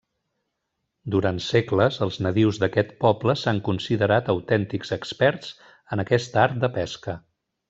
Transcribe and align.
Durant 1.15 1.41
segles, 1.47 1.99
els 2.05 2.17
nadius 2.27 2.59
d'aquest 2.63 2.95
poble 3.05 3.37
s'han 3.43 3.61
considerat 3.69 4.33
autèntics 4.37 4.97
experts 4.99 5.53
en 5.97 6.03
aquesta 6.07 6.43
art 6.47 6.59
de 6.67 6.73
pesca. 6.81 7.19